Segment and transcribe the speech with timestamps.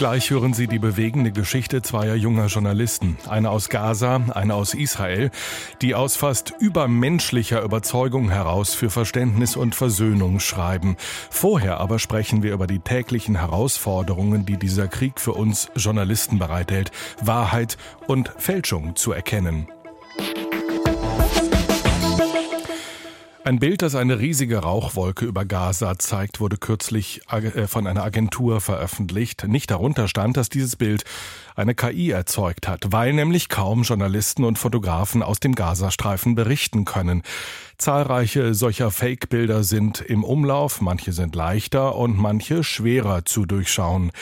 [0.00, 5.30] Gleich hören Sie die bewegende Geschichte zweier junger Journalisten, eine aus Gaza, eine aus Israel,
[5.82, 10.96] die aus fast übermenschlicher Überzeugung heraus für Verständnis und Versöhnung schreiben.
[11.28, 16.92] Vorher aber sprechen wir über die täglichen Herausforderungen, die dieser Krieg für uns Journalisten bereithält,
[17.20, 19.68] Wahrheit und Fälschung zu erkennen.
[23.50, 28.60] Ein Bild, das eine riesige Rauchwolke über Gaza zeigt, wurde kürzlich äh, von einer Agentur
[28.60, 29.44] veröffentlicht.
[29.48, 31.02] Nicht darunter stand, dass dieses Bild
[31.56, 37.24] eine KI erzeugt hat, weil nämlich kaum Journalisten und Fotografen aus dem Gazastreifen berichten können.
[37.76, 44.12] Zahlreiche solcher Fake-Bilder sind im Umlauf, manche sind leichter und manche schwerer zu durchschauen.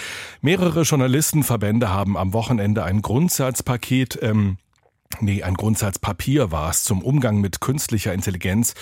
[0.40, 4.56] Mehrere Journalistenverbände haben am Wochenende ein Grundsatzpaket ähm,
[5.20, 8.74] Nee, ein Grundsatzpapier war es zum Umgang mit künstlicher Intelligenz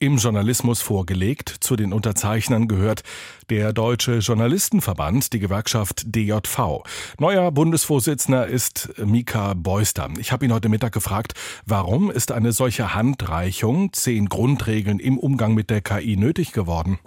[0.00, 1.54] im Journalismus vorgelegt.
[1.60, 3.02] Zu den Unterzeichnern gehört
[3.48, 6.82] der Deutsche Journalistenverband, die Gewerkschaft DJV.
[7.18, 10.10] Neuer Bundesvorsitzender ist Mika Beuster.
[10.18, 15.54] Ich habe ihn heute Mittag gefragt, warum ist eine solche Handreichung, zehn Grundregeln im Umgang
[15.54, 16.98] mit der KI nötig geworden?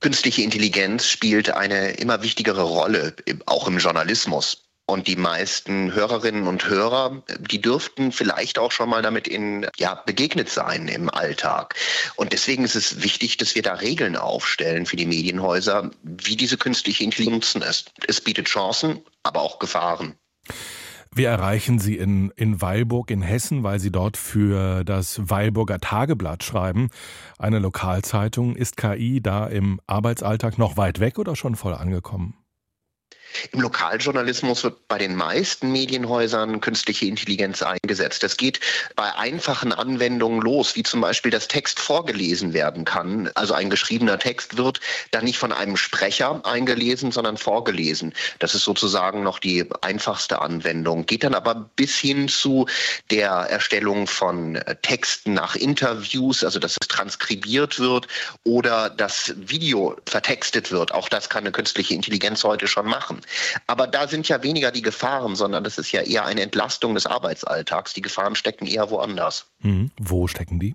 [0.00, 4.63] Künstliche Intelligenz spielt eine immer wichtigere Rolle, auch im Journalismus.
[4.86, 9.94] Und die meisten Hörerinnen und Hörer, die dürften vielleicht auch schon mal damit in, ja,
[9.94, 11.74] begegnet sein im Alltag.
[12.16, 16.58] Und deswegen ist es wichtig, dass wir da Regeln aufstellen für die Medienhäuser, wie diese
[16.58, 17.92] künstliche Intelligenz ist.
[18.06, 20.16] Es bietet Chancen, aber auch Gefahren.
[21.16, 26.42] Wir erreichen Sie in, in Weilburg in Hessen, weil Sie dort für das Weilburger Tageblatt
[26.42, 26.90] schreiben,
[27.38, 28.56] eine Lokalzeitung.
[28.56, 32.34] Ist KI da im Arbeitsalltag noch weit weg oder schon voll angekommen?
[33.52, 38.22] Im Lokaljournalismus wird bei den meisten Medienhäusern künstliche Intelligenz eingesetzt.
[38.22, 38.60] Das geht
[38.96, 43.30] bei einfachen Anwendungen los, wie zum Beispiel, dass Text vorgelesen werden kann.
[43.34, 48.12] Also ein geschriebener Text wird dann nicht von einem Sprecher eingelesen, sondern vorgelesen.
[48.38, 51.06] Das ist sozusagen noch die einfachste Anwendung.
[51.06, 52.66] Geht dann aber bis hin zu
[53.10, 58.06] der Erstellung von Texten nach Interviews, also dass es transkribiert wird
[58.44, 60.92] oder das Video vertextet wird.
[60.92, 63.20] Auch das kann eine künstliche Intelligenz heute schon machen.
[63.66, 67.06] Aber da sind ja weniger die Gefahren, sondern das ist ja eher eine Entlastung des
[67.06, 67.92] Arbeitsalltags.
[67.94, 69.46] Die Gefahren stecken eher woanders.
[69.60, 69.90] Hm.
[69.98, 70.74] Wo stecken die?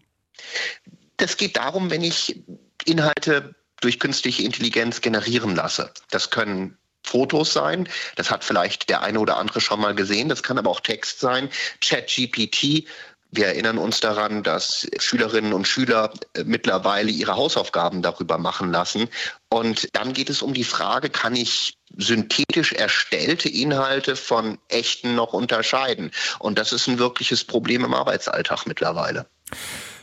[1.18, 2.42] Das geht darum, wenn ich
[2.86, 5.92] Inhalte durch künstliche Intelligenz generieren lasse.
[6.10, 7.88] Das können Fotos sein.
[8.16, 10.30] Das hat vielleicht der eine oder andere schon mal gesehen.
[10.30, 11.50] Das kann aber auch Text sein.
[11.82, 12.86] ChatGPT
[13.32, 19.08] wir erinnern uns daran, dass Schülerinnen und Schüler äh, mittlerweile ihre Hausaufgaben darüber machen lassen.
[19.50, 25.34] Und dann geht es um die Frage, kann ich synthetisch erstellte Inhalte von echten noch
[25.34, 26.12] unterscheiden?
[26.40, 29.28] Und das ist ein wirkliches Problem im Arbeitsalltag mittlerweile.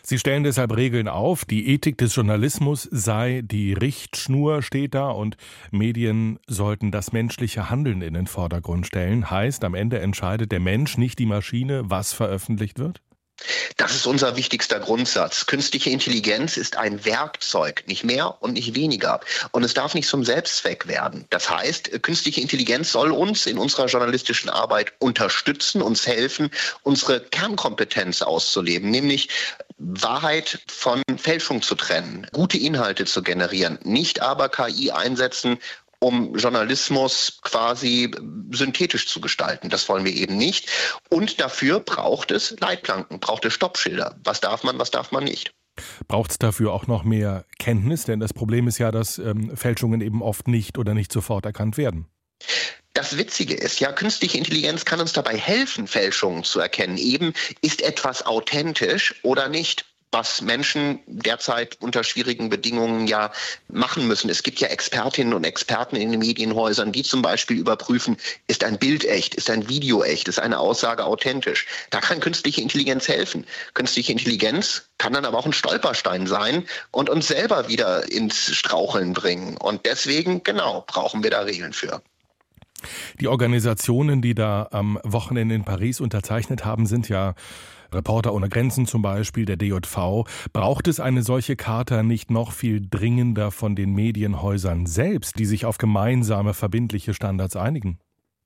[0.03, 1.45] Sie stellen deshalb Regeln auf.
[1.45, 5.37] Die Ethik des Journalismus sei die Richtschnur, steht da, und
[5.73, 9.33] Medien sollten das menschliche Handeln in den Vordergrund stellen.
[9.33, 13.01] Heißt, am Ende entscheidet der Mensch, nicht die Maschine, was veröffentlicht wird?
[13.77, 15.47] Das ist unser wichtigster Grundsatz.
[15.47, 19.21] Künstliche Intelligenz ist ein Werkzeug, nicht mehr und nicht weniger.
[19.53, 21.27] Und es darf nicht zum Selbstzweck werden.
[21.31, 26.51] Das heißt, künstliche Intelligenz soll uns in unserer journalistischen Arbeit unterstützen, uns helfen,
[26.83, 29.29] unsere Kernkompetenz auszuleben, nämlich
[29.79, 35.59] Wahrheit von Fälschung zu trennen, gute Inhalte zu generieren, nicht aber KI einsetzen,
[35.99, 38.11] um Journalismus quasi
[38.51, 39.71] synthetisch zu gestalten.
[39.71, 40.69] Das wollen wir eben nicht.
[41.09, 44.17] Und dafür braucht es Leitplanken, braucht es Stoppschilder.
[44.25, 45.55] Was darf man, was darf man nicht.
[46.09, 48.05] Braucht es dafür auch noch mehr Kenntnis?
[48.05, 51.77] Denn das Problem ist ja, dass ähm, Fälschungen eben oft nicht oder nicht sofort erkannt
[51.77, 52.07] werden.
[52.95, 56.97] Das Witzige ist, ja, künstliche Intelligenz kann uns dabei helfen, Fälschungen zu erkennen.
[56.97, 59.85] Eben, ist etwas authentisch oder nicht?
[60.13, 63.33] Was Menschen derzeit unter schwierigen Bedingungen ja
[63.69, 64.31] machen müssen.
[64.31, 68.79] Es gibt ja Expertinnen und Experten in den Medienhäusern, die zum Beispiel überprüfen, ist ein
[68.79, 71.67] Bild echt, ist ein Video echt, ist eine Aussage authentisch.
[71.91, 73.45] Da kann künstliche Intelligenz helfen.
[73.75, 79.13] Künstliche Intelligenz kann dann aber auch ein Stolperstein sein und uns selber wieder ins Straucheln
[79.13, 79.57] bringen.
[79.57, 82.01] Und deswegen, genau, brauchen wir da Regeln für.
[83.21, 87.35] Die Organisationen, die da am Wochenende in Paris unterzeichnet haben, sind ja
[87.93, 90.25] Reporter ohne Grenzen zum Beispiel, der DJV.
[90.53, 95.65] Braucht es eine solche Charta nicht noch viel dringender von den Medienhäusern selbst, die sich
[95.65, 97.99] auf gemeinsame verbindliche Standards einigen?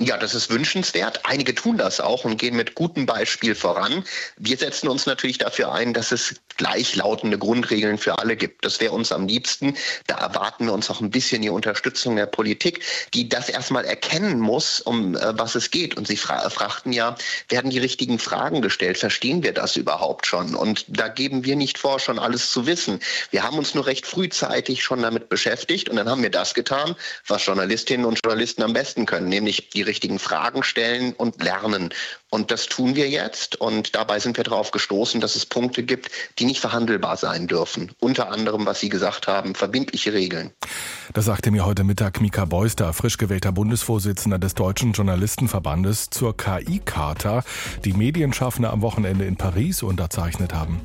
[0.02, 1.20] Ja, das ist wünschenswert.
[1.26, 4.02] Einige tun das auch und gehen mit gutem Beispiel voran.
[4.38, 8.64] Wir setzen uns natürlich dafür ein, dass es gleichlautende Grundregeln für alle gibt.
[8.64, 9.76] Das wäre uns am liebsten.
[10.06, 12.82] Da erwarten wir uns auch ein bisschen die Unterstützung der Politik,
[13.12, 15.98] die das erstmal erkennen muss, um äh, was es geht.
[15.98, 17.14] Und Sie fra fragten ja,
[17.50, 18.96] werden die richtigen Fragen gestellt?
[18.96, 20.54] Verstehen wir das überhaupt schon?
[20.54, 23.00] Und da geben wir nicht vor, schon alles zu wissen.
[23.32, 26.96] Wir haben uns nur recht frühzeitig schon damit beschäftigt und dann haben wir das getan,
[27.26, 31.92] was Journalistinnen und Journalisten am besten können, nämlich die richtigen Fragen stellen und lernen.
[32.30, 33.60] Und das tun wir jetzt.
[33.60, 37.90] Und dabei sind wir darauf gestoßen, dass es Punkte gibt, die nicht verhandelbar sein dürfen.
[37.98, 40.52] Unter anderem, was Sie gesagt haben, verbindliche Regeln.
[41.12, 47.42] Das sagte mir heute Mittag Mika Beuster, frisch gewählter Bundesvorsitzender des Deutschen Journalistenverbandes, zur KI-Charta,
[47.84, 50.80] die Medienschaffende am Wochenende in Paris unterzeichnet haben.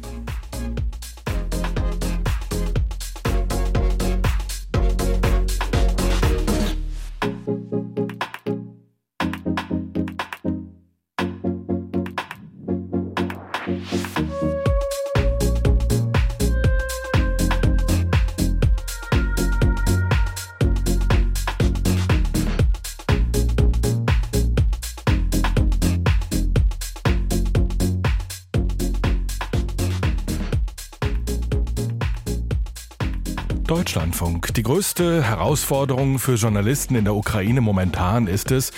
[33.96, 34.54] Deutschlandfunk.
[34.54, 38.74] Die größte Herausforderung für Journalisten in der Ukraine momentan ist es,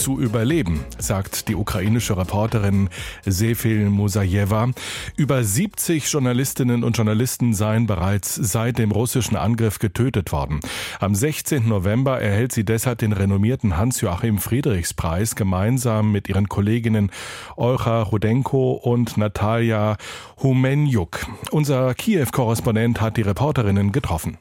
[0.00, 2.88] zu überleben, sagt die ukrainische Reporterin
[3.26, 4.70] Sefil Musajewa.
[5.16, 10.60] Über 70 Journalistinnen und Journalisten seien bereits seit dem russischen Angriff getötet worden.
[11.00, 11.68] Am 16.
[11.68, 17.10] November erhält sie deshalb den renommierten Hans-Joachim Friedrichs-Preis gemeinsam mit ihren Kolleginnen
[17.56, 19.98] Olcha Rudenko und Natalia
[20.42, 21.26] Humenjuk.
[21.50, 24.38] Unser Kiew-Korrespondent hat die Reporterinnen getroffen.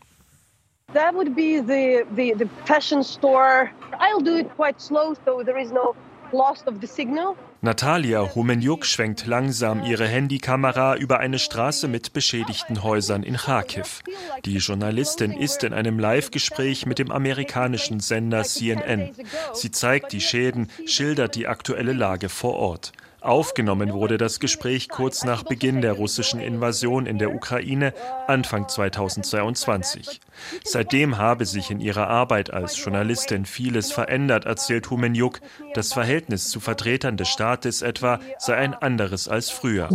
[0.94, 3.71] That would be the, the, the fashion store.
[4.00, 5.95] I'll do it quite slow so there is no
[6.33, 7.36] loss of the signal.
[7.62, 14.01] Natalia Humenjuk schwenkt langsam ihre Handykamera über eine Straße mit beschädigten Häusern in Kharkiv.
[14.45, 19.12] Die Journalistin ist in einem Live-Gespräch mit dem amerikanischen Sender CNN.
[19.53, 22.94] Sie zeigt die Schäden, schildert die aktuelle Lage vor Ort.
[23.21, 27.94] Aufgenommen wurde das Gespräch kurz nach Beginn der russischen Invasion in der Ukraine
[28.27, 30.21] Anfang 2022.
[30.63, 35.42] Seitdem habe sich in ihrer Arbeit als Journalistin vieles verändert, erzählt Humenjuk.
[35.74, 39.89] Das Verhältnis zu Vertretern des Staates etwa sei ein anderes als früher.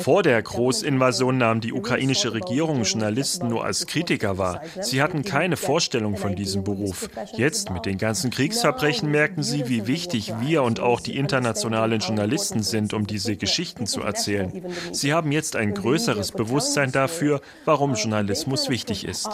[0.00, 4.62] Vor der Großinvasion nahm die ukrainische Regierung Journalisten nur als Kritiker wahr.
[4.80, 7.08] Sie hatten keine Vorstellung von diesem Beruf.
[7.34, 12.62] Jetzt mit den ganzen Kriegsverbrechen merken sie, wie wichtig wir und auch die internationalen Journalisten
[12.62, 14.52] sind, um diese Geschichten zu erzählen.
[14.92, 19.30] Sie haben jetzt ein größeres Bewusstsein dafür, warum Journalismus wichtig ist.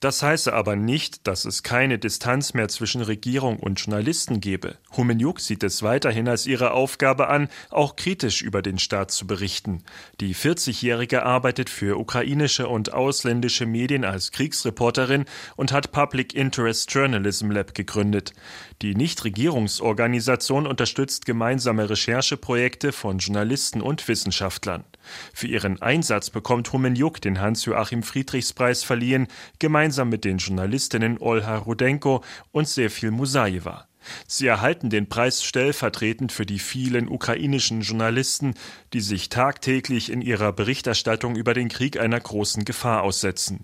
[0.00, 4.78] Das heiße aber nicht, dass es keine Distanz mehr zwischen Regierung und Journalisten gebe.
[4.96, 9.82] Humenjuk sieht es weiterhin als ihre Aufgabe an, auch kritisch über den Staat zu berichten.
[10.20, 15.24] Die 40-Jährige arbeitet für ukrainische und ausländische Medien als Kriegsreporterin
[15.56, 18.34] und hat Public Interest Journalism Lab gegründet.
[18.82, 24.84] Die Nichtregierungsorganisation unterstützt gemeinsame Rechercheprojekte von Journalisten und Wissenschaftlern.
[25.32, 29.26] Für ihren Einsatz bekommt Humenjuk den Hans-Joachim Friedrichs-Preis verliehen,
[29.58, 33.86] gemeinsam mit den Journalistinnen Olha Rudenko und Sefil Musajewa.
[34.26, 38.54] Sie erhalten den Preis stellvertretend für die vielen ukrainischen Journalisten,
[38.92, 43.60] die sich tagtäglich in ihrer Berichterstattung über den Krieg einer großen Gefahr aussetzen.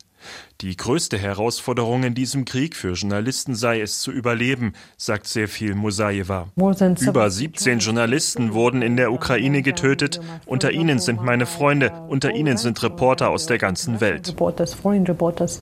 [0.60, 5.74] Die größte Herausforderung in diesem Krieg für Journalisten sei es zu überleben, sagt sehr viel
[5.74, 6.48] Musajewa.
[6.56, 10.20] Über 17 Journalisten wurden in der Ukraine getötet.
[10.46, 14.34] Unter ihnen sind meine Freunde, unter ihnen sind Reporter aus der ganzen Welt.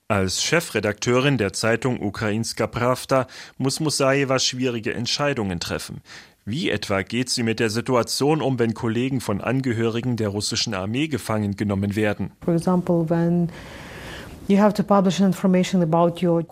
[0.07, 3.27] Als Chefredakteurin der Zeitung Ukrainska Pravda
[3.57, 6.01] muss Musajewa schwierige Entscheidungen treffen.
[6.45, 11.07] Wie etwa geht sie mit der Situation um, wenn Kollegen von Angehörigen der russischen Armee
[11.07, 12.31] gefangen genommen werden?
[12.43, 13.49] For example, when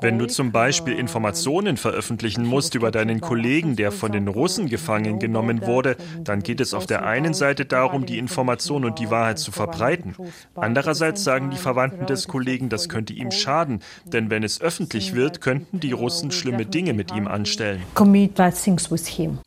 [0.01, 5.19] wenn du zum Beispiel Informationen veröffentlichen musst über deinen Kollegen, der von den Russen gefangen
[5.19, 9.39] genommen wurde, dann geht es auf der einen Seite darum, die Information und die Wahrheit
[9.39, 10.15] zu verbreiten.
[10.55, 15.41] Andererseits sagen die Verwandten des Kollegen, das könnte ihm schaden, denn wenn es öffentlich wird,
[15.41, 17.81] könnten die Russen schlimme Dinge mit ihm anstellen.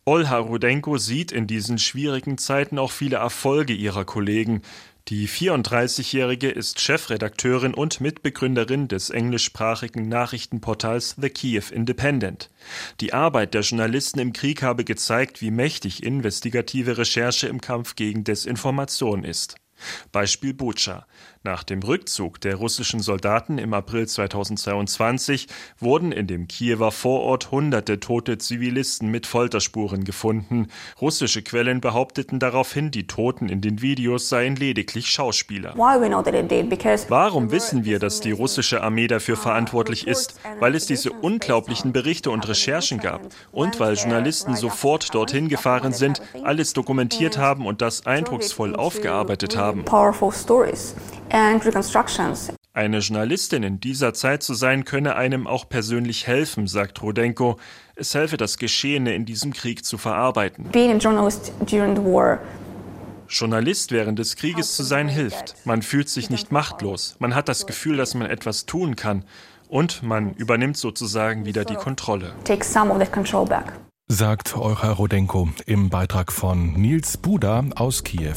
[0.05, 4.63] Olha Rudenko sieht in diesen schwierigen Zeiten auch viele Erfolge ihrer Kollegen.
[5.09, 12.51] Die 34-Jährige ist Chefredakteurin und Mitbegründerin des englischsprachigen Nachrichtenportals The Kiev Independent.
[13.03, 18.25] Die Arbeit der Journalisten im Krieg habe gezeigt, wie mächtig investigative Recherche im Kampf gegen
[18.25, 19.57] Desinformation ist.
[20.11, 21.07] Beispiel Bucha.
[21.47, 25.47] Nach dem Rückzug der russischen Soldaten im April 2022
[25.79, 30.69] wurden in dem Kiewer Vorort hunderte tote Zivilisten mit Folterspuren gefunden.
[31.03, 35.75] Russische Quellen behaupteten daraufhin, die Toten in den Videos seien lediglich Schauspieler.
[37.11, 40.41] Warum wissen wir, dass die russische Armee dafür verantwortlich ist?
[40.61, 43.21] Weil es diese unglaublichen Berichte und Recherchen gab
[43.53, 49.85] und weil Journalisten sofort dorthin gefahren sind, alles dokumentiert haben und das eindrucksvoll aufgearbeitet haben.
[52.73, 57.59] Eine Journalistin in dieser Zeit zu sein, könne einem auch persönlich helfen, sagt Rodenko.
[57.97, 60.71] Es helfe, das Geschehene in diesem Krieg zu verarbeiten.
[63.29, 65.57] Journalist während des Krieges zu sein hilft.
[65.65, 67.17] Man fühlt sich nicht machtlos.
[67.19, 69.25] Man hat das Gefühl, dass man etwas tun kann.
[69.69, 72.33] Und man übernimmt sozusagen wieder die Kontrolle.
[74.07, 78.37] Sagt Eucher Rodenko im Beitrag von Nils Buda aus Kiew.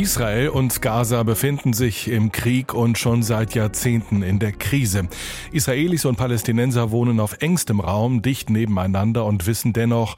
[0.00, 5.08] Israel und Gaza befinden sich im Krieg und schon seit Jahrzehnten in der Krise.
[5.52, 10.16] Israelis und Palästinenser wohnen auf engstem Raum, dicht nebeneinander und wissen dennoch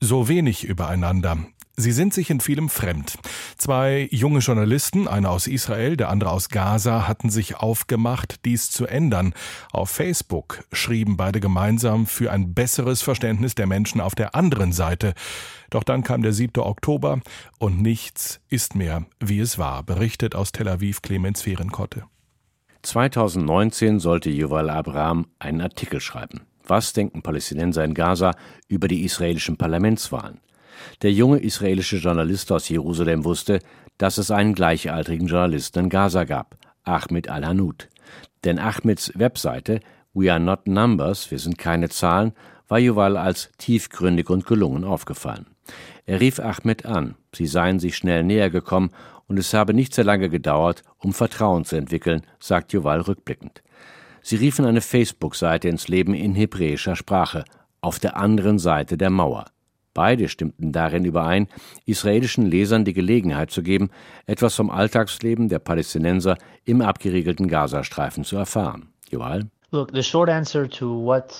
[0.00, 1.38] so wenig übereinander.
[1.76, 3.18] Sie sind sich in vielem fremd.
[3.56, 8.86] Zwei junge Journalisten, einer aus Israel, der andere aus Gaza, hatten sich aufgemacht, dies zu
[8.86, 9.32] ändern.
[9.72, 15.14] Auf Facebook schrieben beide gemeinsam für ein besseres Verständnis der Menschen auf der anderen Seite.
[15.70, 16.62] Doch dann kam der 7.
[16.62, 17.20] Oktober
[17.58, 22.04] und nichts ist mehr, wie es war, berichtet aus Tel Aviv Clemens Fehrenkotte.
[22.82, 26.42] 2019 sollte Yuval Abraham einen Artikel schreiben.
[26.66, 28.34] Was denken Palästinenser in Gaza
[28.68, 30.40] über die israelischen Parlamentswahlen?
[31.02, 33.60] Der junge israelische Journalist aus Jerusalem wusste,
[33.98, 37.88] dass es einen gleichaltrigen Journalisten in Gaza gab, Ahmed Al-Hanout.
[38.44, 39.80] Denn Ahmeds Webseite
[40.12, 42.32] We are not numbers, wir sind keine Zahlen,
[42.66, 45.46] war Yuval als tiefgründig und gelungen aufgefallen.
[46.06, 48.90] Er rief Ahmed an, sie seien sich schnell näher gekommen
[49.28, 53.62] und es habe nicht sehr lange gedauert, um Vertrauen zu entwickeln, sagt Yuval rückblickend.
[54.22, 57.44] Sie riefen eine Facebook-Seite ins Leben in hebräischer Sprache,
[57.80, 59.46] auf der anderen Seite der Mauer.
[59.94, 61.48] Beide stimmten darin überein,
[61.84, 63.90] israelischen Lesern die Gelegenheit zu geben,
[64.26, 68.88] etwas vom Alltagsleben der Palästinenser im abgeriegelten Gazastreifen zu erfahren.
[69.10, 69.50] Joal?
[69.72, 71.34] Look, the short answer to what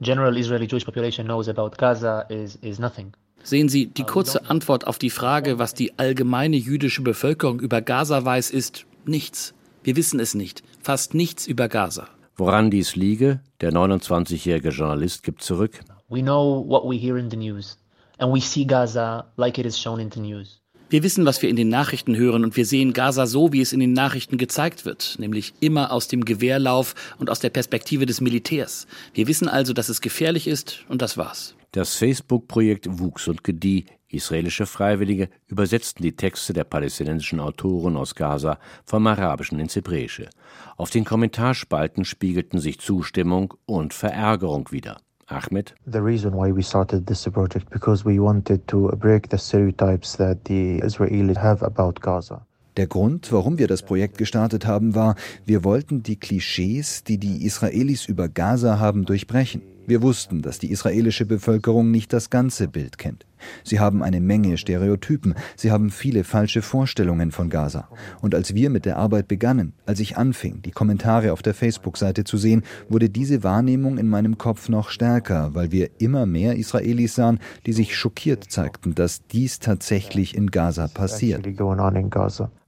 [0.00, 3.12] general Israeli Jewish population knows about Gaza is, is nothing.
[3.42, 8.24] Sehen Sie, die kurze Antwort auf die Frage, was die allgemeine jüdische Bevölkerung über Gaza
[8.24, 9.54] weiß, ist nichts.
[9.84, 10.64] Wir wissen es nicht.
[10.82, 12.08] Fast nichts über Gaza.
[12.36, 15.80] Woran dies liege, der 29-jährige Journalist gibt zurück.
[16.08, 17.76] We know what we hear in the news
[18.18, 20.60] and we see Gaza like it is shown in the news.
[20.88, 23.72] Wir wissen, was wir in den Nachrichten hören und wir sehen Gaza so, wie es
[23.72, 28.20] in den Nachrichten gezeigt wird, nämlich immer aus dem Gewehrlauf und aus der Perspektive des
[28.20, 28.86] Militärs.
[29.12, 31.56] Wir wissen also, dass es gefährlich ist und das war's.
[31.72, 33.86] Das Facebook-Projekt wuchs und gedieh.
[34.08, 40.30] Israelische Freiwillige übersetzten die Texte der palästinensischen Autoren aus Gaza vom Arabischen ins Hebräische.
[40.76, 44.98] Auf den Kommentarspalten spiegelten sich Zustimmung und Verärgerung wider.
[45.26, 45.74] Ahmed?
[45.90, 50.44] The reason why we started this project because we wanted to break the stereotypes that
[50.44, 52.46] the Israelis have about Gaza.
[52.76, 55.16] Der Grund, warum wir das Projekt gestartet haben, war,
[55.46, 59.62] wir wollten die Klischees, die die Israelis über Gaza haben, durchbrechen.
[59.86, 63.24] Wir wussten, dass die israelische Bevölkerung nicht das ganze Bild kennt.
[63.62, 67.88] Sie haben eine Menge Stereotypen, sie haben viele falsche Vorstellungen von Gaza.
[68.20, 72.24] Und als wir mit der Arbeit begannen, als ich anfing, die Kommentare auf der Facebook-Seite
[72.24, 77.14] zu sehen, wurde diese Wahrnehmung in meinem Kopf noch stärker, weil wir immer mehr Israelis
[77.14, 81.46] sahen, die sich schockiert zeigten, dass dies tatsächlich in Gaza passiert.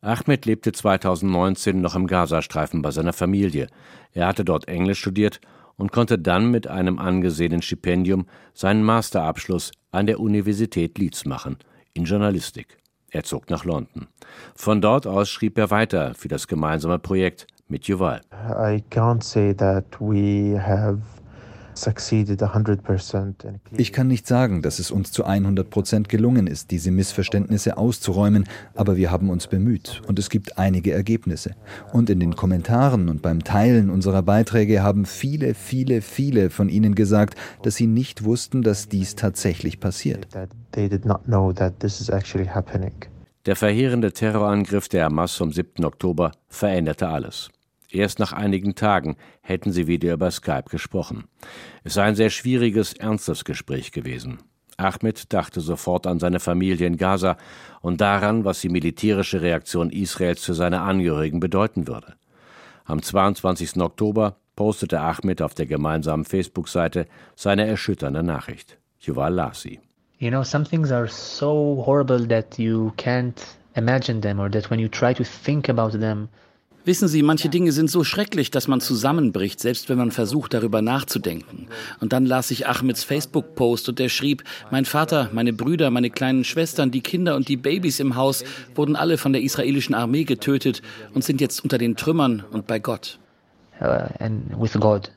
[0.00, 3.66] Ahmed lebte 2019 noch im Gazastreifen bei seiner Familie.
[4.12, 5.40] Er hatte dort Englisch studiert
[5.78, 11.56] und konnte dann mit einem angesehenen Stipendium seinen Masterabschluss an der Universität Leeds machen
[11.94, 12.76] in Journalistik.
[13.10, 14.08] Er zog nach London.
[14.54, 18.20] Von dort aus schrieb er weiter für das gemeinsame Projekt mit Yuval.
[18.32, 20.98] I can't say that we have
[23.76, 28.44] ich kann nicht sagen, dass es uns zu 100 Prozent gelungen ist, diese Missverständnisse auszuräumen,
[28.74, 31.54] aber wir haben uns bemüht und es gibt einige Ergebnisse.
[31.92, 36.94] Und in den Kommentaren und beim Teilen unserer Beiträge haben viele, viele, viele von Ihnen
[36.94, 40.28] gesagt, dass sie nicht wussten, dass dies tatsächlich passiert.
[43.46, 45.84] Der verheerende Terrorangriff der Hamas vom 7.
[45.84, 47.50] Oktober veränderte alles.
[47.90, 51.24] Erst nach einigen Tagen hätten sie wieder über Skype gesprochen.
[51.84, 54.38] Es sei ein sehr schwieriges, ernstes Gespräch gewesen.
[54.76, 57.36] Ahmed dachte sofort an seine Familie in Gaza
[57.80, 62.14] und daran, was die militärische Reaktion Israels für seine Angehörigen bedeuten würde.
[62.84, 63.80] Am 22.
[63.80, 68.78] Oktober postete Ahmed auf der gemeinsamen Facebook-Seite seine erschütternde Nachricht.
[69.00, 69.80] Yuval las sie.
[70.18, 73.40] You know, some things are so horrible that you can't
[73.76, 76.28] imagine them or that when you try to think about them,
[76.88, 80.80] Wissen Sie, manche Dinge sind so schrecklich, dass man zusammenbricht, selbst wenn man versucht, darüber
[80.80, 81.68] nachzudenken.
[82.00, 86.44] Und dann las ich Ahmeds Facebook-Post und der schrieb, mein Vater, meine Brüder, meine kleinen
[86.44, 88.42] Schwestern, die Kinder und die Babys im Haus
[88.74, 90.80] wurden alle von der israelischen Armee getötet
[91.12, 93.18] und sind jetzt unter den Trümmern und bei Gott.
[93.82, 95.12] uh, and with God.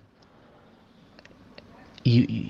[2.04, 2.50] You, you,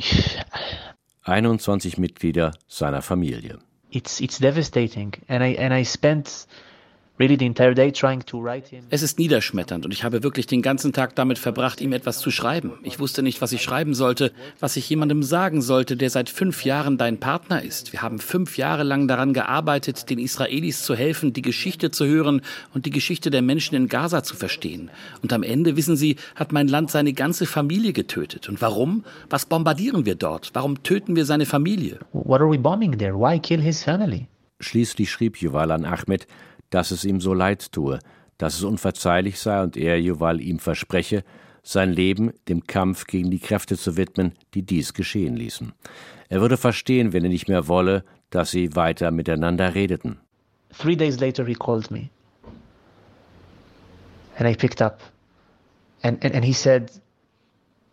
[1.26, 3.60] 21 Mitglieder seiner Familie.
[3.92, 6.48] it's it's devastating, and I and I spent
[7.20, 8.86] really the entire day trying to write him.
[8.90, 12.32] Es ist niederschmetternd und ich habe wirklich den ganzen Tag damit verbracht, ihm etwas zu
[12.32, 12.74] schreiben.
[12.84, 16.66] Ich wusste nicht, was ich schreiben sollte, was ich jemandem sagen sollte, der seit fünf
[16.66, 17.94] Jahren dein Partner ist.
[17.94, 22.42] Wir haben fünf Jahre lang daran gearbeitet, den Israelis zu helfen, die Geschichte zu hören
[22.74, 24.90] und die Geschichte der Menschen in Gaza zu verstehen.
[25.22, 28.50] Und am Ende, wissen Sie, hat mein Land seine ganze Familie getötet.
[28.50, 29.04] Und warum?
[29.30, 30.52] Was bombardieren wir dort?
[30.54, 32.00] Warum töten wir seine Familie?
[32.14, 33.14] What are we bombing there?
[33.14, 34.28] Why kill his family?
[34.62, 36.28] Schließlich schrieb Yuval an Ahmed,
[36.72, 38.00] dass es ihm so leid tue,
[38.40, 41.24] dass es unverzeihlich sei und er Yuval ihm verspreche,
[41.64, 45.74] sein Leben dem Kampf gegen die Kräfte zu widmen, die dies geschehen ließen.
[46.30, 50.18] Er würde verstehen, wenn er nicht mehr wolle, dass sie weiter miteinander redeten.
[50.76, 52.10] Three days later, he called me,
[54.38, 55.02] and I picked up,
[56.02, 56.90] and and, and he said,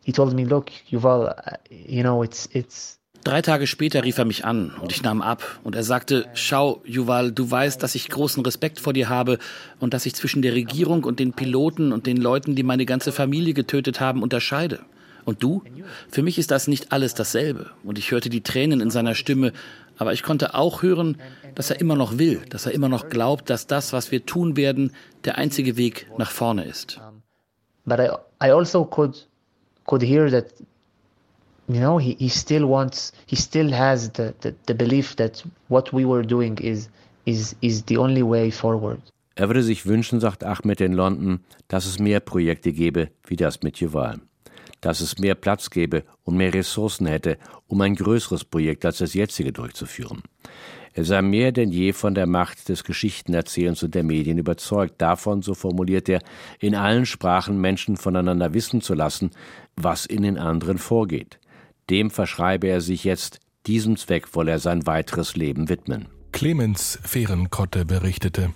[0.05, 2.98] he told me, look, Yuval, uh, you know, it's it's
[3.29, 6.81] Drei Tage später rief er mich an und ich nahm ab und er sagte, schau,
[6.87, 9.39] Yuval, du weißt, dass ich großen Respekt vor dir habe
[9.81, 13.13] und dass ich zwischen der Regierung und den Piloten und den Leuten, die meine ganze
[13.13, 14.81] Familie getötet haben, unterscheide.
[15.27, 15.63] Und du?
[16.09, 17.67] Für mich ist das nicht alles dasselbe.
[17.85, 19.53] Und ich hörte die Tränen in seiner Stimme,
[19.99, 21.19] aber ich konnte auch hören,
[21.55, 24.57] dass er immer noch will, dass er immer noch glaubt, dass das, was wir tun
[24.57, 24.93] werden,
[25.27, 26.99] der einzige Weg nach vorne ist.
[27.85, 28.09] but I
[28.43, 29.27] I also could
[29.85, 30.47] could hear that
[31.69, 35.93] you know he, he still wants he still has the, the, the belief that what
[35.93, 36.89] we were doing is
[37.27, 39.01] is is the only way forward.
[39.35, 43.63] Er würde sich wünschen, sagt Ahmed in London, dass es mehr Projekte gäbe wie das
[43.63, 44.19] mit Yuval.
[44.81, 49.15] Dass es mehr Platz gäbe und mehr Ressourcen hätte, um ein größeres Projekt als das
[49.15, 50.23] jetzige durchzuführen.
[50.93, 55.43] Er sei mehr denn je von der Macht des Geschichtenerzählens und der Medien überzeugt, davon,
[55.43, 56.21] so formuliert er,
[56.59, 59.31] in allen Sprachen Menschen voneinander wissen zu lassen,
[59.77, 61.39] was in den anderen vorgeht.
[61.91, 66.09] Dem verschreibe er sich jetzt, diesem Zweck wolle er sein weiteres Leben widmen.
[66.33, 68.53] Clemens Fehrenkotte berichtete.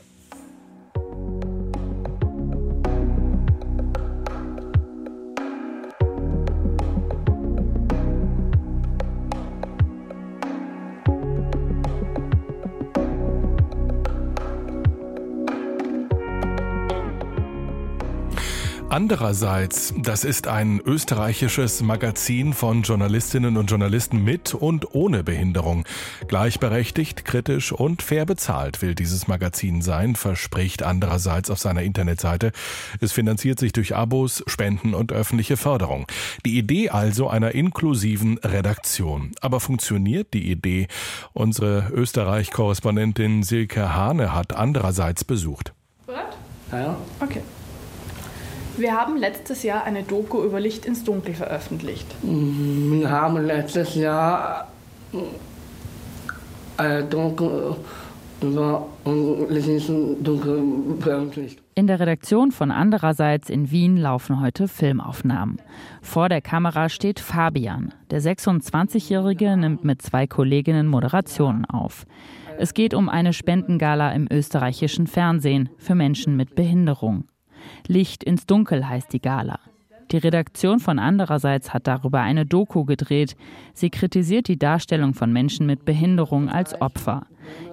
[18.92, 25.87] Andererseits, das ist ein österreichisches Magazin von Journalistinnen und Journalisten mit und ohne Behinderung.
[26.28, 32.52] Gleichberechtigt, kritisch und fair bezahlt will dieses Magazin sein, verspricht andererseits auf seiner Internetseite.
[33.00, 36.07] Es finanziert sich durch Abos, Spenden und öffentliche Förderung.
[36.44, 39.33] Die Idee also einer inklusiven Redaktion.
[39.40, 40.87] Aber funktioniert die Idee?
[41.33, 45.72] Unsere Österreich-Korrespondentin Silke Hane hat andererseits besucht.
[46.07, 46.37] Bereit?
[46.70, 46.96] Ja, ja.
[47.20, 47.40] Okay.
[48.76, 52.06] Wir haben letztes Jahr eine Doku über Licht ins Dunkel veröffentlicht.
[52.22, 54.68] Wir haben letztes Jahr
[56.76, 57.74] eine Doku
[58.40, 58.80] über
[59.50, 59.87] Licht ins
[60.22, 60.62] Dunkel
[61.00, 61.62] veröffentlicht.
[61.74, 65.61] In der Redaktion von Andererseits in Wien laufen heute Filmaufnahmen.
[66.00, 67.94] Vor der Kamera steht Fabian.
[68.11, 72.04] Der 26-Jährige nimmt mit zwei Kolleginnen Moderationen auf.
[72.58, 77.24] Es geht um eine Spendengala im österreichischen Fernsehen für Menschen mit Behinderung.
[77.87, 79.59] Licht ins Dunkel heißt die Gala.
[80.11, 83.35] Die Redaktion von andererseits hat darüber eine Doku gedreht.
[83.72, 87.27] Sie kritisiert die Darstellung von Menschen mit Behinderung als Opfer.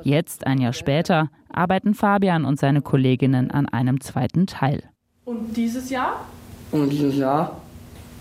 [0.04, 4.84] Jetzt, ein Jahr später, arbeiten Fabian und seine Kolleginnen an einem zweiten Teil.
[5.26, 6.26] Und dieses Jahr?
[6.72, 7.60] Und dieses Jahr?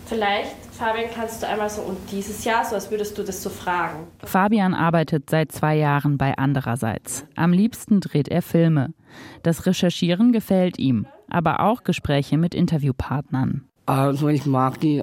[0.06, 3.50] Vielleicht, Fabian, kannst du einmal so und dieses Jahr, so als würdest du das so
[3.50, 4.06] fragen.
[4.24, 7.26] Fabian arbeitet seit zwei Jahren bei andererseits.
[7.36, 8.94] Am liebsten dreht er Filme.
[9.42, 13.64] Das Recherchieren gefällt ihm, aber auch Gespräche mit Interviewpartnern.
[13.86, 15.02] Also ich mag die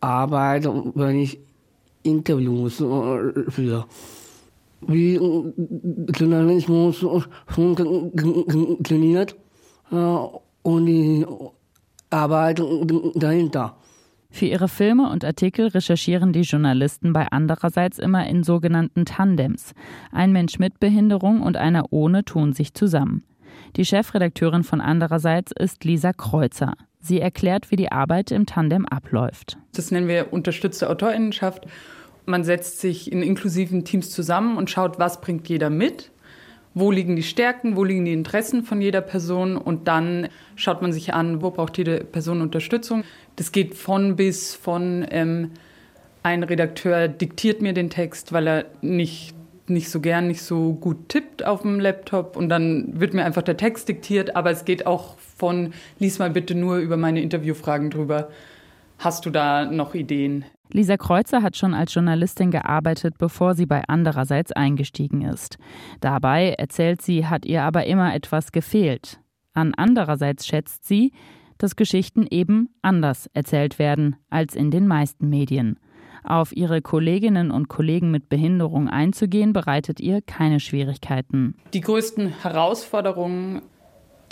[0.00, 1.38] Arbeit, wenn ich
[2.02, 3.84] Interviews führe.
[4.82, 5.16] Wie
[6.16, 7.04] Journalismus
[7.46, 9.36] funktioniert
[9.90, 11.26] und die
[12.08, 12.62] Arbeit
[13.14, 13.76] dahinter.
[14.32, 19.74] Für ihre Filme und Artikel recherchieren die Journalisten bei andererseits immer in sogenannten Tandems.
[20.12, 23.24] Ein Mensch mit Behinderung und einer ohne tun sich zusammen.
[23.76, 26.74] Die Chefredakteurin von andererseits ist Lisa Kreuzer.
[27.00, 29.56] Sie erklärt, wie die Arbeit im Tandem abläuft.
[29.72, 31.66] Das nennen wir unterstützte Autorinnenschaft.
[32.26, 36.10] Man setzt sich in inklusiven Teams zusammen und schaut, was bringt jeder mit
[36.74, 40.92] wo liegen die Stärken, wo liegen die Interessen von jeder Person und dann schaut man
[40.92, 43.04] sich an, wo braucht jede Person Unterstützung.
[43.36, 45.50] Das geht von bis von ähm,
[46.22, 49.34] ein Redakteur diktiert mir den Text, weil er nicht
[49.70, 53.42] nicht so gern, nicht so gut tippt auf dem Laptop und dann wird mir einfach
[53.42, 57.90] der Text diktiert, aber es geht auch von lies mal bitte nur über meine Interviewfragen
[57.90, 58.28] drüber.
[58.98, 60.44] Hast du da noch Ideen?
[60.72, 65.58] Lisa Kreuzer hat schon als Journalistin gearbeitet, bevor sie bei andererseits eingestiegen ist.
[66.00, 69.18] Dabei, erzählt sie, hat ihr aber immer etwas gefehlt.
[69.52, 71.12] An andererseits schätzt sie,
[71.58, 75.78] dass Geschichten eben anders erzählt werden als in den meisten Medien.
[76.22, 81.54] Auf ihre Kolleginnen und Kollegen mit Behinderung einzugehen, bereitet ihr keine Schwierigkeiten.
[81.72, 83.62] Die größten Herausforderungen,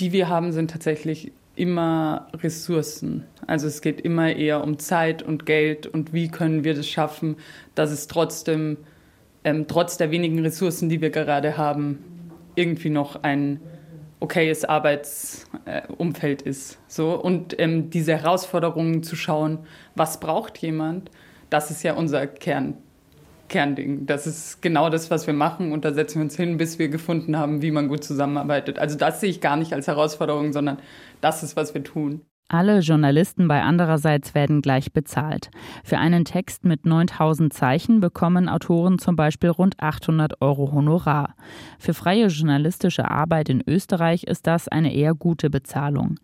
[0.00, 3.24] die wir haben, sind tatsächlich immer Ressourcen.
[3.46, 7.36] Also es geht immer eher um Zeit und Geld und wie können wir das schaffen,
[7.74, 8.76] dass es trotzdem,
[9.44, 11.98] ähm, trotz der wenigen Ressourcen, die wir gerade haben,
[12.54, 13.60] irgendwie noch ein
[14.20, 16.78] okayes Arbeitsumfeld ist.
[16.88, 17.14] So.
[17.14, 19.60] Und ähm, diese Herausforderungen zu schauen,
[19.94, 21.10] was braucht jemand,
[21.50, 22.76] das ist ja unser Kern,
[23.48, 24.06] Kernding.
[24.06, 26.88] Das ist genau das, was wir machen und da setzen wir uns hin, bis wir
[26.88, 28.78] gefunden haben, wie man gut zusammenarbeitet.
[28.78, 30.78] Also das sehe ich gar nicht als Herausforderung, sondern
[31.20, 32.22] das ist, was wir tun.
[32.50, 35.50] Alle Journalisten bei andererseits werden gleich bezahlt.
[35.84, 41.34] Für einen Text mit 9000 Zeichen bekommen Autoren zum Beispiel rund 800 Euro Honorar.
[41.78, 46.14] Für freie journalistische Arbeit in Österreich ist das eine eher gute Bezahlung.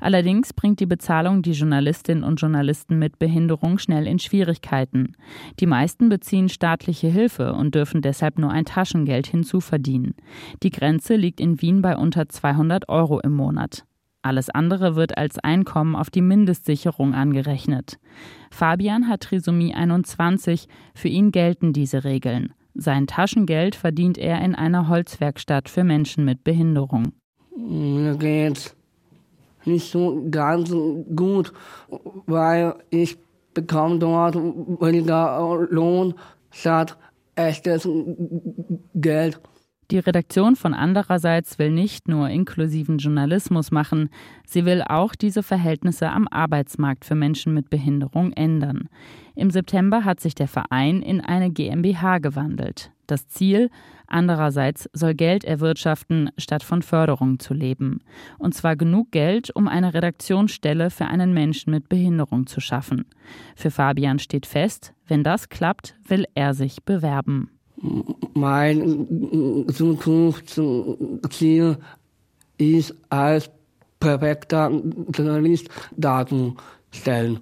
[0.00, 5.16] Allerdings bringt die Bezahlung die Journalistinnen und Journalisten mit Behinderung schnell in Schwierigkeiten.
[5.60, 10.14] Die meisten beziehen staatliche Hilfe und dürfen deshalb nur ein Taschengeld hinzuverdienen.
[10.62, 13.84] Die Grenze liegt in Wien bei unter 200 Euro im Monat.
[14.24, 17.98] Alles andere wird als Einkommen auf die Mindestsicherung angerechnet.
[18.50, 20.66] Fabian hat Trisomie 21.
[20.94, 22.54] Für ihn gelten diese Regeln.
[22.74, 27.12] Sein Taschengeld verdient er in einer Holzwerkstatt für Menschen mit Behinderung.
[27.54, 28.74] Mir geht's
[29.66, 30.74] nicht so ganz
[31.14, 31.52] gut,
[32.24, 33.18] weil ich
[33.52, 36.14] bekomme dort weniger Lohn
[36.50, 36.96] statt
[37.34, 37.86] echtes
[38.94, 39.38] Geld.
[39.90, 44.08] Die Redaktion von andererseits will nicht nur inklusiven Journalismus machen,
[44.46, 48.88] sie will auch diese Verhältnisse am Arbeitsmarkt für Menschen mit Behinderung ändern.
[49.34, 52.92] Im September hat sich der Verein in eine GmbH gewandelt.
[53.06, 53.68] Das Ziel,
[54.06, 58.00] andererseits soll Geld erwirtschaften, statt von Förderung zu leben.
[58.38, 63.04] Und zwar genug Geld, um eine Redaktionsstelle für einen Menschen mit Behinderung zu schaffen.
[63.56, 67.50] Für Fabian steht fest, wenn das klappt, will er sich bewerben
[68.34, 71.78] mein Zukunftsziel
[72.58, 73.48] ist als
[74.00, 74.70] perfekter
[75.12, 77.40] Journalist darzustellen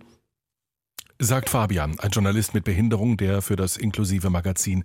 [1.22, 4.82] sagt Fabian, ein Journalist mit Behinderung, der für das inklusive Magazin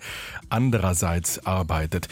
[0.50, 2.08] andererseits arbeitet.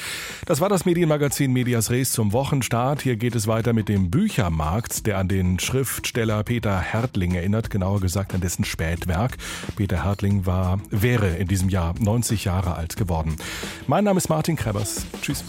[0.45, 3.01] Das war das Medienmagazin Medias Res zum Wochenstart.
[3.01, 8.01] Hier geht es weiter mit dem Büchermarkt, der an den Schriftsteller Peter Hertling erinnert, genauer
[8.01, 9.37] gesagt an dessen Spätwerk.
[9.75, 13.35] Peter Hertling war, wäre in diesem Jahr 90 Jahre alt geworden.
[13.87, 15.05] Mein Name ist Martin Krebers.
[15.21, 15.43] Tschüss.